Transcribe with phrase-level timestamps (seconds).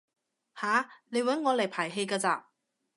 [0.59, 0.89] 吓？
[1.09, 2.49] 你搵我嚟排戲㗎咋？